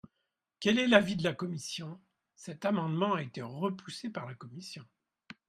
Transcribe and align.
Quel 0.59 0.79
est 0.79 0.87
l’avis 0.87 1.15
de 1.15 1.23
la 1.23 1.35
commission? 1.35 2.01
Cet 2.35 2.65
amendement 2.65 3.13
a 3.13 3.21
été 3.21 3.43
repoussé 3.43 4.09
par 4.09 4.25
la 4.25 4.33
commission. 4.33 4.83